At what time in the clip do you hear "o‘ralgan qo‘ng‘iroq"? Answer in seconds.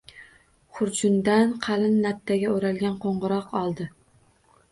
2.55-3.55